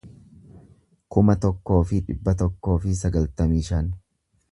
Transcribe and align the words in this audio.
kuma 1.15 1.35
tokkoo 1.43 1.77
fi 1.91 1.99
dhibba 2.07 2.35
tokkoo 2.39 2.79
fi 2.87 2.95
sagaltamii 3.03 3.61
shan 3.69 3.93